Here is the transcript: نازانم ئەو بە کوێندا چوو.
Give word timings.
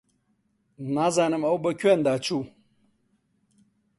نازانم 0.95 1.43
ئەو 1.47 1.57
بە 1.63 1.71
کوێندا 1.79 2.15
چوو. 2.25 2.41